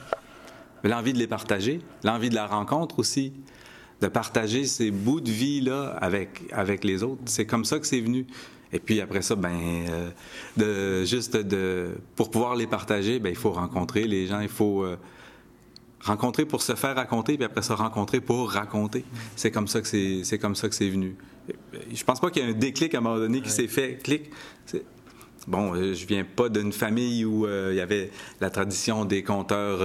L'envie 0.82 1.12
de 1.12 1.18
les 1.18 1.26
partager, 1.26 1.80
l'envie 2.02 2.28
de 2.28 2.34
la 2.34 2.46
rencontre 2.46 2.98
aussi, 2.98 3.32
de 4.00 4.08
partager 4.08 4.64
ces 4.66 4.90
bouts 4.90 5.20
de 5.20 5.30
vie-là 5.30 5.96
avec, 6.00 6.42
avec 6.52 6.84
les 6.84 7.02
autres. 7.02 7.22
C'est 7.26 7.46
comme 7.46 7.64
ça 7.64 7.78
que 7.78 7.86
c'est 7.86 8.00
venu. 8.00 8.26
Et 8.72 8.80
puis 8.80 9.00
après 9.00 9.22
ça, 9.22 9.36
ben, 9.36 9.86
euh, 9.88 10.10
de, 10.56 11.04
juste 11.04 11.36
de, 11.36 11.92
pour 12.16 12.30
pouvoir 12.30 12.56
les 12.56 12.66
partager, 12.66 13.20
ben, 13.20 13.30
il 13.30 13.36
faut 13.36 13.52
rencontrer 13.52 14.04
les 14.04 14.26
gens, 14.26 14.40
il 14.40 14.48
faut 14.48 14.82
euh, 14.82 14.96
rencontrer 16.04 16.44
pour 16.44 16.62
se 16.62 16.74
faire 16.74 16.94
raconter, 16.94 17.36
puis 17.36 17.44
après 17.44 17.62
ça, 17.62 17.74
rencontrer 17.74 18.20
pour 18.20 18.52
raconter. 18.52 19.04
C'est 19.36 19.50
comme 19.50 19.68
ça 19.68 19.80
que 19.80 19.88
c'est, 19.88 20.38
comme 20.38 20.54
ça 20.54 20.68
que 20.68 20.74
c'est 20.74 20.88
venu. 20.88 21.16
Je 21.92 22.04
pense 22.04 22.20
pas 22.20 22.30
qu'il 22.30 22.42
y 22.42 22.46
ait 22.46 22.50
un 22.50 22.54
déclic 22.54 22.94
à 22.94 22.98
un 22.98 23.00
moment 23.00 23.18
donné 23.18 23.40
qui 23.40 23.50
s'est 23.50 23.68
fait. 23.68 23.98
Clic. 24.02 24.30
Bon, 25.46 25.74
euh, 25.74 25.92
je 25.92 26.06
viens 26.06 26.24
pas 26.24 26.48
d'une 26.48 26.72
famille 26.72 27.24
où 27.24 27.46
il 27.46 27.76
y 27.76 27.80
avait 27.80 28.10
la 28.40 28.48
tradition 28.48 29.04
des 29.04 29.22
conteurs 29.22 29.80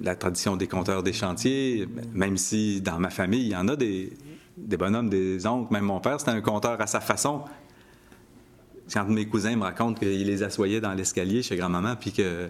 la 0.00 0.14
tradition 0.16 0.56
des 0.56 0.66
compteurs 0.66 1.02
des 1.02 1.12
chantiers, 1.12 1.88
même 2.12 2.36
si 2.36 2.80
dans 2.80 2.98
ma 2.98 3.10
famille, 3.10 3.42
il 3.42 3.48
y 3.48 3.56
en 3.56 3.68
a 3.68 3.76
des, 3.76 4.12
des 4.56 4.76
bonhommes, 4.76 5.08
des 5.08 5.46
oncles, 5.46 5.72
même 5.72 5.84
mon 5.84 6.00
père, 6.00 6.18
c'était 6.18 6.32
un 6.32 6.40
compteur 6.40 6.80
à 6.80 6.86
sa 6.86 7.00
façon. 7.00 7.42
Quand 8.92 9.06
mes 9.08 9.26
cousins 9.26 9.56
me 9.56 9.62
racontent 9.62 9.98
qu'il 9.98 10.26
les 10.26 10.42
assoyait 10.42 10.80
dans 10.80 10.94
l'escalier 10.94 11.42
chez 11.42 11.56
grand-maman, 11.56 11.96
puis 11.96 12.12
que 12.12 12.48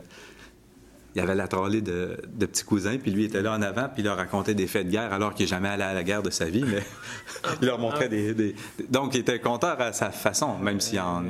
il 1.15 1.21
avait 1.21 1.35
la 1.35 1.49
trollée 1.49 1.81
de, 1.81 2.17
petits 2.39 2.65
cousins, 2.65 2.99
puis 2.99 3.11
lui 3.11 3.25
était 3.25 3.43
là 3.43 3.53
en 3.53 3.63
avant, 3.63 3.89
puis 3.89 4.03
il 4.03 4.05
leur 4.05 4.17
racontait 4.17 4.55
des 4.55 4.67
faits 4.67 4.87
de 4.87 4.93
guerre 4.93 5.13
alors 5.13 5.35
qu'il 5.35 5.45
n'est 5.45 5.51
jamais 5.51 5.69
allé 5.69 5.83
à 5.83 5.95
la 5.95 6.05
guerre 6.05 6.23
de 6.23 6.31
sa 6.31 6.45
vie, 6.47 6.65
mais 6.65 6.83
il 7.63 7.67
leur 7.67 7.79
montrait 7.79 8.09
des, 8.09 8.55
Donc, 8.89 9.15
il 9.15 9.21
était 9.21 9.41
compteur 9.41 9.81
à 9.81 9.93
sa 9.93 10.11
façon, 10.11 10.59
même 10.59 10.81
s'il 10.81 11.01
en... 11.01 11.25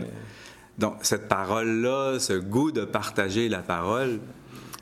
Donc, 0.79 0.99
cette 1.03 1.29
parole-là, 1.29 2.19
ce 2.19 2.35
goût 2.35 2.71
de 2.71 2.85
partager 2.85 3.49
la 3.49 3.63
parole, 3.63 4.21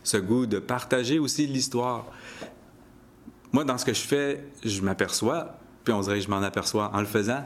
ce 0.03 0.19
goût 0.19 0.47
de 0.47 0.59
partager 0.59 1.19
aussi 1.19 1.47
l'histoire. 1.47 2.07
Moi, 3.53 3.65
dans 3.65 3.79
ce 3.79 3.85
que 3.85 3.95
je 3.95 4.03
fais, 4.03 4.45
je 4.65 4.83
m'aperçois, 4.83 5.59
puis 5.85 5.95
on 5.95 6.00
dirait 6.00 6.19
que 6.19 6.25
je 6.25 6.31
m'en 6.31 6.43
aperçois 6.43 6.91
en 6.93 7.00
le 7.00 7.07
faisant, 7.07 7.45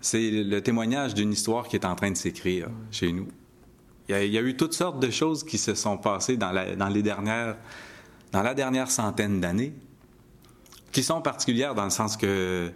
c'est 0.00 0.30
le 0.30 0.60
témoignage 0.60 1.14
d'une 1.14 1.32
histoire 1.32 1.66
qui 1.66 1.76
est 1.76 1.86
en 1.86 1.94
train 1.94 2.10
de 2.10 2.16
s'écrire 2.16 2.68
chez 2.90 3.12
nous. 3.12 3.28
Il 4.08 4.32
y, 4.32 4.38
a, 4.38 4.42
eu 4.42 4.56
toutes 4.56 4.74
sortes 4.74 5.00
de 5.00 5.10
choses 5.10 5.44
qui 5.44 5.56
se 5.56 5.74
sont 5.74 5.96
passées 5.96 6.36
dans 6.36 6.52
la, 6.52 6.74
les 6.90 7.02
dernières, 7.02 7.56
dans 8.32 8.42
la 8.42 8.52
dernière 8.52 8.90
centaine 8.90 9.40
d'années, 9.40 9.72
qui 10.92 11.02
sont 11.02 11.22
particulières 11.22 11.74
dans 11.74 11.84
le 11.84 11.90
sens 11.90 12.16
que 12.16 12.70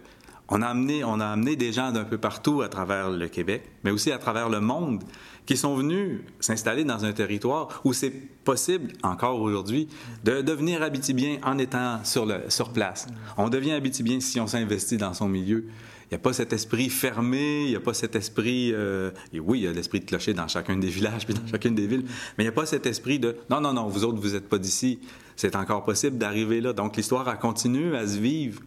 on 0.51 0.63
a 0.63 0.67
amené, 0.67 1.03
on 1.03 1.19
a 1.19 1.27
amené 1.27 1.55
des 1.55 1.71
gens 1.71 1.91
d'un 1.91 2.03
peu 2.03 2.17
partout 2.17 2.61
à 2.63 2.69
travers 2.69 3.11
le 3.11 3.27
Québec, 3.27 3.63
mais 3.83 3.91
aussi 3.91 4.11
à 4.11 4.17
travers 4.17 4.49
le 4.49 4.59
monde, 4.59 5.03
qui 5.45 5.55
sont 5.57 5.75
venus 5.75 6.21
s'installer 6.39 6.83
dans 6.83 7.05
un 7.05 7.11
territoire 7.11 7.81
où 7.83 7.93
c'est 7.93 8.11
possible, 8.43 8.93
encore 9.03 9.39
aujourd'hui, 9.41 9.87
de 10.23 10.41
devenir 10.41 10.81
habitibien 10.81 11.37
en 11.43 11.57
étant 11.57 12.03
sur, 12.03 12.25
le, 12.25 12.49
sur 12.49 12.73
place. 12.73 13.07
On 13.37 13.49
devient 13.49 13.73
habitibien 13.73 14.19
si 14.19 14.39
on 14.39 14.47
s'investit 14.47 14.97
dans 14.97 15.13
son 15.13 15.27
milieu. 15.27 15.65
Il 16.09 16.15
n'y 16.15 16.15
a 16.15 16.19
pas 16.19 16.33
cet 16.33 16.53
esprit 16.53 16.89
fermé, 16.89 17.65
il 17.65 17.69
n'y 17.69 17.75
a 17.75 17.79
pas 17.79 17.93
cet 17.93 18.15
esprit... 18.15 18.71
Euh, 18.73 19.11
et 19.31 19.39
oui, 19.39 19.59
il 19.59 19.63
y 19.65 19.67
a 19.67 19.71
l'esprit 19.71 19.99
de 19.99 20.05
clocher 20.05 20.33
dans 20.33 20.47
chacun 20.47 20.75
des 20.75 20.87
villages 20.87 21.25
puis 21.25 21.35
dans 21.35 21.45
chacune 21.45 21.75
des 21.75 21.85
villes, 21.85 22.03
mais 22.37 22.43
il 22.43 22.47
n'y 22.47 22.49
a 22.49 22.53
pas 22.53 22.65
cet 22.65 22.85
esprit 22.87 23.19
de 23.19 23.35
«non, 23.49 23.61
non, 23.61 23.73
non, 23.73 23.87
vous 23.87 24.03
autres, 24.03 24.19
vous 24.19 24.33
n'êtes 24.33 24.49
pas 24.49 24.57
d'ici, 24.57 24.99
c'est 25.35 25.55
encore 25.55 25.85
possible 25.85 26.17
d'arriver 26.17 26.61
là». 26.61 26.73
Donc 26.73 26.97
l'histoire 26.97 27.27
a 27.27 27.35
continué 27.35 27.95
à 27.95 28.07
se 28.07 28.17
vivre 28.17 28.61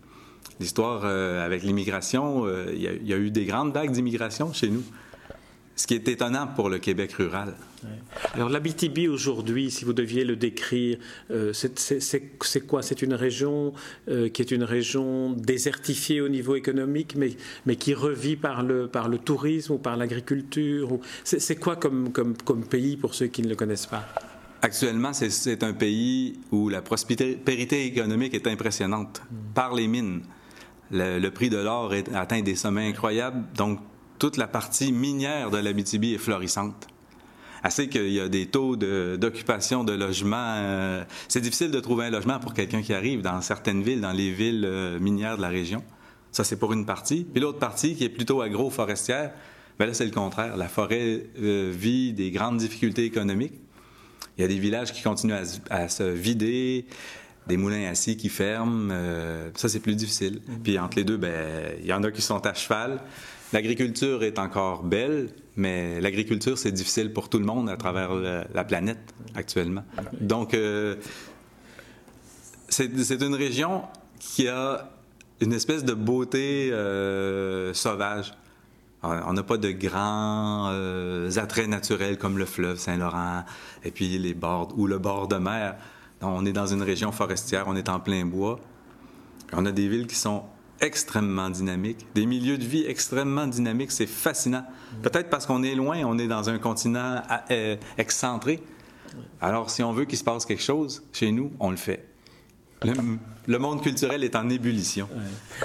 l'histoire 0.61 1.03
euh, 1.05 1.45
avec 1.45 1.63
l'immigration, 1.63 2.47
euh, 2.47 2.67
il 2.73 2.81
y, 2.81 3.13
a 3.13 3.17
eu 3.17 3.31
des 3.31 3.45
grandes 3.45 3.73
vagues 3.73 3.91
d'immigration 3.91 4.53
chez 4.53 4.69
nous. 4.69 4.83
Ce 5.75 5.87
qui 5.87 5.95
est 5.95 6.07
étonnant 6.09 6.47
pour 6.47 6.69
le 6.69 6.79
Québec 6.79 7.13
rural. 7.13 7.55
Alors 8.35 8.49
l'Abitibi 8.49 9.09
aujourd'hui, 9.09 9.71
si 9.71 9.85
vous 9.85 9.95
deviez 9.95 10.25
le 10.25 10.37
décrire, 10.37 10.99
euh, 11.31 11.53
c'est 11.53 12.61
quoi? 12.67 12.83
C'est 12.83 13.03
une 13.03 13.15
région 13.15 13.73
qui 14.07 14.43
est 14.43 14.51
une 14.51 14.65
région 14.65 15.33
désertifiée 15.33 16.21
au 16.21 16.29
niveau 16.29 16.55
économique, 16.55 17.15
mais, 17.17 17.31
mais 17.67 17.77
qui 17.77 17.95
revit 17.95 18.37
par 18.37 18.63
le, 18.63 18.87
par 18.87 19.09
le 19.09 19.19
tourisme 19.19 19.73
ou 19.75 19.79
par 19.79 19.97
l'agriculture 19.97 20.99
C'est 21.25 21.57
quoi 21.57 21.77
comme, 21.77 22.13
comme, 22.13 22.37
comme 22.37 22.65
pays 22.65 22.97
pour 22.97 23.15
ceux 23.15 23.27
qui 23.27 23.43
ne 23.43 23.49
le 23.49 23.57
connaissent 23.57 23.87
pas? 23.87 24.05
Actuellement, 24.65 25.13
c'est 25.13 25.65
un 25.65 25.73
pays 25.73 26.39
où 26.53 26.69
la 26.69 26.83
prospérité 26.83 27.85
économique 27.85 28.33
est 28.33 28.47
impressionnante 28.47 29.21
par 29.55 29.75
les 29.75 29.89
mines. 29.89 30.23
Le, 30.93 31.29
prix 31.31 31.51
de 31.51 31.57
l'or 31.57 31.93
atteint 32.15 32.43
des 32.43 32.55
sommets 32.55 32.87
incroyables, 32.87 33.43
donc 33.57 33.81
toute 34.23 34.37
la 34.37 34.47
partie 34.47 34.93
minière 34.93 35.51
de 35.51 35.59
l'Abitibi 35.59 36.15
est 36.15 36.19
florissante. 36.19 36.87
Assez 37.65 37.89
qu'il 37.89 38.13
y 38.13 38.21
a 38.21 38.29
des 38.29 38.47
taux 38.47 38.77
d'occupation 38.77 39.83
de, 39.83 39.93
logements. 39.93 40.55
Euh, 40.59 41.03
c'est 41.27 41.41
difficile 41.41 41.73
de 41.73 41.81
trouver 41.81 42.07
un 42.07 42.11
logement 42.11 42.39
pour 42.39 42.55
quelqu'un 42.55 42.83
qui 42.83 42.95
arrive 42.95 43.21
dans 43.21 43.41
certaines 43.41 43.83
villes, 43.83 44.01
dans 44.01 44.13
les 44.13 44.31
villes 44.31 44.65
euh, 44.65 45.01
minières 45.01 45.39
de 45.39 45.43
la 45.43 45.49
région. 45.49 45.83
Ça, 46.31 46.45
c'est 46.45 46.55
pour 46.55 46.73
une 46.73 46.87
partie. 46.87 47.25
Puis 47.25 47.43
l'autre 47.43 47.59
partie, 47.59 47.97
qui 47.97 48.05
est 48.05 48.09
plutôt 48.09 48.43
agro-forestière, 48.43 49.33
bien 49.77 49.89
là, 49.89 49.93
c'est 49.93 50.05
le 50.05 50.13
contraire. 50.13 50.57
La 50.57 50.69
forêt 50.69 51.27
euh, 51.43 51.73
vit 51.75 52.13
des 52.13 52.31
grandes 52.31 52.59
difficultés 52.59 53.05
économiques. 53.05 53.55
Il 54.39 54.43
y 54.43 54.45
a 54.45 54.49
des 54.49 54.61
villages 54.61 54.93
qui 54.93 55.03
continuent 55.03 55.35
à 55.69 55.89
se 55.89 56.05
vider 56.05 56.87
des 57.49 57.57
moulins 57.57 57.91
assis 57.91 58.17
qui 58.17 58.29
ferment, 58.29 58.93
ça 59.57 59.69
c'est 59.69 59.81
plus 59.81 59.97
difficile. 59.97 60.41
Mm. 60.47 60.63
Puis 60.63 60.79
entre 60.79 60.97
les 60.97 61.03
deux, 61.05 61.17
ben 61.17 61.75
il 61.81 61.87
y 61.87 61.93
en 61.93 62.05
a 62.05 62.13
qui 62.13 62.23
sont 62.23 62.47
à 62.47 62.55
cheval. 62.55 63.01
L'agriculture 63.53 64.23
est 64.23 64.39
encore 64.39 64.83
belle, 64.83 65.29
mais 65.57 66.01
l'agriculture 66.01 66.57
c'est 66.57 66.73
difficile 66.73 67.13
pour 67.13 67.29
tout 67.29 67.39
le 67.39 67.45
monde 67.45 67.69
à 67.69 67.77
travers 67.77 68.15
la, 68.15 68.65
planète 68.65 69.15
actuellement. 69.35 69.85
Donc 70.21 70.55
euh, 70.55 70.97
c'est 72.69 73.23
une 73.23 73.35
région 73.35 73.83
qui 74.19 74.49
a 74.49 74.91
une 75.41 75.53
espèce 75.53 75.85
de 75.85 75.93
beauté 75.93 76.71
euh, 76.73 77.75
sauvage. 77.75 78.33
On 79.03 79.33
n'a 79.33 79.43
pas 79.43 79.57
de 79.57 79.71
grands 79.73 80.69
attraits 81.37 81.69
naturels 81.69 82.19
comme 82.19 82.39
le 82.39 82.47
fleuve 82.47 82.79
Saint-Laurent 82.79 83.45
et 83.85 83.91
puis 83.91 84.17
les 84.17 84.33
bords 84.33 84.73
ou 84.77 84.87
le 84.87 84.99
bord 84.99 85.27
de 85.27 85.37
mer. 85.37 85.75
On 86.23 86.47
est 86.47 86.53
dans 86.53 86.69
une 86.69 86.83
région 86.83 87.11
forestière, 87.11 87.65
on 87.67 87.75
est 87.75 87.89
en 87.89 87.99
plein 87.99 88.25
bois. 88.25 88.61
On 89.53 89.67
a 89.67 89.73
des 89.73 89.89
villes 89.89 90.07
qui 90.07 90.15
sont 90.15 90.45
extrêmement 90.83 91.49
dynamiques, 91.49 92.07
des 92.15 92.27
milieux 92.27 92.59
de 92.59 92.65
vie 92.65 92.85
extrêmement 92.87 93.47
dynamiques. 93.47 93.93
C'est 93.93 94.07
fascinant. 94.07 94.65
Peut-être 95.03 95.31
parce 95.31 95.47
qu'on 95.47 95.63
est 95.63 95.75
loin, 95.75 96.03
on 96.05 96.19
est 96.19 96.29
dans 96.29 96.51
un 96.51 96.59
continent 96.59 97.23
euh, 97.51 97.77
excentré. 97.97 98.63
Alors, 99.41 99.71
si 99.71 99.83
on 99.83 99.93
veut 99.93 100.05
qu'il 100.05 100.19
se 100.19 100.25
passe 100.25 100.45
quelque 100.45 100.63
chose 100.63 101.03
chez 101.13 101.33
nous, 101.33 101.53
on 101.61 101.71
le 101.71 101.77
fait. 101.77 102.12
Le, 103.47 103.59
monde 103.59 103.83
culturel 103.83 104.25
est 104.25 104.37
en 104.37 104.49
ébullition. 104.49 105.09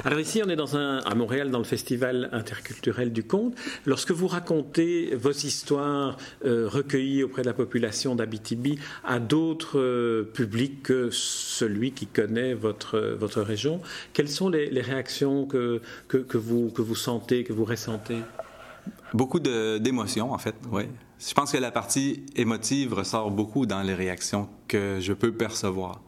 Alors 0.04 0.20
ici, 0.20 0.42
on 0.44 0.50
est 0.50 0.56
dans 0.56 0.78
un, 0.78 1.00
à 1.00 1.16
Montréal, 1.16 1.52
dans 1.52 1.60
le 1.60 1.64
Festival 1.64 2.30
interculturel 2.32 3.12
du 3.14 3.24
conte. 3.24 3.56
Lorsque 3.86 4.12
vous 4.12 4.28
racontez 4.28 5.16
vos 5.16 5.32
histoires 5.32 6.18
euh, 6.46 6.68
recueillies 6.68 7.24
auprès 7.24 7.44
de 7.44 7.48
la 7.48 7.54
population 7.54 8.16
d'Abitibi 8.16 8.80
à 9.04 9.20
d'autres 9.20 9.80
euh, 9.80 10.24
publics 10.24 10.84
que 10.84 11.10
celui 11.12 11.92
qui 11.92 12.08
connaît 12.08 12.54
votre, 12.54 13.00
votre 13.20 13.42
région, 13.42 13.82
quelles 14.14 14.30
sont 14.30 14.50
les, 14.50 14.82
réactions 14.82 15.46
que, 15.46 15.82
que, 16.08 16.38
vous, 16.38 16.70
que 16.70 16.82
vous 16.82 16.96
sentez, 16.96 17.44
que 17.44 17.54
vous 17.54 17.66
ressentez? 17.66 18.18
Beaucoup 19.14 19.40
d'émotions, 19.40 20.34
en 20.34 20.38
fait, 20.38 20.56
oui. 20.72 20.84
Je 21.20 21.34
pense 21.34 21.52
que 21.52 21.58
la 21.58 21.72
partie 21.72 22.26
émotive 22.36 22.94
ressort 22.94 23.32
beaucoup 23.32 23.66
dans 23.66 23.82
les 23.82 23.96
réactions 23.96 24.48
que 24.68 25.00
je 25.02 25.14
peux 25.14 25.32
percevoir. 25.32 26.02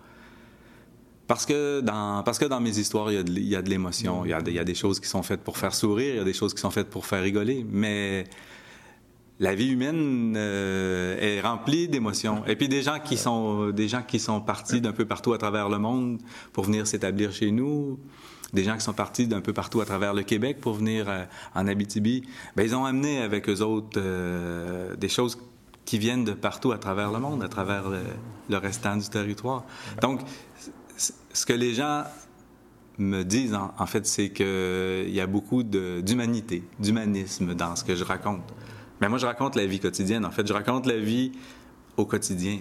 Parce 1.30 1.46
que 1.46 1.82
dans, 1.82 2.24
parce 2.24 2.40
que 2.40 2.46
dans 2.46 2.60
mes 2.60 2.80
histoires, 2.80 3.12
il 3.12 3.16
y 3.48 3.56
a 3.56 3.62
de, 3.62 3.70
l'émotion. 3.70 4.26
Il, 4.26 4.36
il, 4.48 4.54
y 4.54 4.58
a 4.58 4.64
des 4.64 4.74
choses 4.74 5.00
qui 5.00 5.08
sont 5.08 5.22
faites 5.22 5.42
pour 5.42 5.60
faire 5.60 5.76
sourire, 5.76 6.16
il 6.16 6.18
y 6.18 6.20
a 6.20 6.24
des 6.24 6.34
choses 6.34 6.56
qui 6.56 6.60
sont 6.60 6.72
faites 6.72 6.90
pour 6.90 7.06
faire 7.06 7.22
rigoler. 7.22 7.64
Mais 7.70 8.24
la 9.40 9.54
vie 9.54 9.68
humaine 9.68 10.34
euh, 10.36 11.20
est 11.20 11.40
remplie 11.40 11.88
d'émotions. 11.88 12.44
Et 12.48 12.56
puis 12.56 12.68
des 12.68 12.82
gens 12.82 12.98
qui 13.00 13.16
sont, 13.16 13.70
des 13.70 13.88
gens 13.88 14.02
qui 14.02 14.20
sont 14.20 14.42
partis 14.42 14.82
d'un 14.82 14.92
peu 14.92 15.06
partout 15.06 15.32
à 15.34 15.38
travers 15.38 15.70
le 15.70 15.78
monde 15.78 16.20
pour 16.52 16.64
venir 16.64 16.88
s'établir 16.88 17.32
chez 17.32 17.52
nous, 17.52 18.00
des 18.52 18.64
gens 18.64 18.74
qui 18.76 18.84
sont 18.84 18.94
partis 18.94 19.28
d'un 19.28 19.42
peu 19.42 19.54
partout 19.54 19.82
à 19.82 19.86
travers 19.86 20.16
le 20.16 20.24
Québec 20.24 20.58
pour 20.60 20.74
venir 20.74 21.06
euh, 21.08 21.26
en 21.54 21.68
Abitibi, 21.68 22.24
ben, 22.56 22.64
ils 22.64 22.76
ont 22.76 22.86
amené 22.86 23.22
avec 23.22 23.48
eux 23.50 23.62
autres 23.62 24.00
euh, 24.02 24.96
des 24.96 25.10
choses 25.10 25.38
qui 25.86 26.00
viennent 26.00 26.24
de 26.24 26.34
partout 26.34 26.72
à 26.72 26.80
travers 26.80 27.12
le 27.12 27.20
monde, 27.20 27.44
à 27.44 27.50
travers 27.50 27.88
le, 27.88 28.02
le 28.50 28.58
restant 28.58 28.98
du 28.98 29.10
territoire. 29.10 29.64
Donc, 30.02 30.22
ce 31.00 31.46
que 31.46 31.54
les 31.54 31.74
gens 31.74 32.04
me 32.98 33.24
disent, 33.24 33.56
en, 33.56 33.86
fait, 33.86 34.06
c'est 34.06 34.30
qu'il 34.30 35.10
y 35.10 35.22
a 35.22 35.28
beaucoup 35.28 35.64
d'humanité, 35.64 36.64
d'humanisme 36.80 37.56
dans 37.56 37.76
ce 37.76 37.84
que 37.84 37.96
je 37.96 38.04
raconte. 38.04 38.44
Mais 39.00 39.08
moi, 39.08 39.18
je 39.18 39.26
raconte 39.26 39.56
la 39.56 39.66
vie 39.66 39.80
quotidienne. 39.80 40.26
En 40.26 40.32
fait, 40.32 40.46
je 40.46 40.52
raconte 40.52 40.86
la 40.86 40.98
vie 40.98 41.32
au 42.00 42.06
quotidien. 42.06 42.60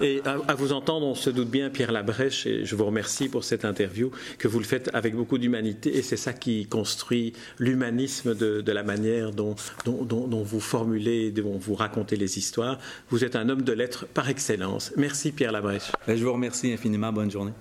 Et 0.00 0.22
à, 0.24 0.54
vous 0.54 0.72
entendre, 0.72 1.06
on 1.06 1.14
se 1.14 1.30
doute 1.30 1.50
bien, 1.50 1.70
Pierre 1.70 1.92
Labrèche, 1.92 2.46
et 2.46 2.64
je 2.64 2.76
vous 2.76 2.84
remercie 2.84 3.28
pour 3.28 3.44
cette 3.44 3.64
interview, 3.64 4.10
que 4.38 4.48
vous 4.48 4.58
le 4.58 4.64
faites 4.64 4.90
avec 4.92 5.14
beaucoup 5.14 5.38
d'humanité, 5.38 5.96
et 5.96 6.02
c'est 6.02 6.16
ça 6.16 6.32
qui 6.32 6.66
construit 6.66 7.32
l'humanisme 7.58 8.34
de, 8.34 8.72
la 8.72 8.82
manière 8.82 9.32
dont, 9.32 9.54
dont, 9.84 10.42
vous 10.42 10.60
formulez, 10.60 11.30
dont 11.30 11.58
vous 11.58 11.74
racontez 11.74 12.16
les 12.16 12.38
histoires. 12.38 12.78
Vous 13.10 13.24
êtes 13.24 13.36
un 13.36 13.48
homme 13.48 13.62
de 13.62 13.72
lettres 13.72 14.06
par 14.06 14.28
excellence. 14.28 14.92
Merci, 14.96 15.32
Pierre 15.32 15.52
Labrèche. 15.52 15.90
Ben, 16.06 16.16
je 16.16 16.24
vous 16.24 16.32
remercie 16.32 16.72
infiniment. 16.72 17.12
Bonne 17.12 17.30
journée. 17.30 17.52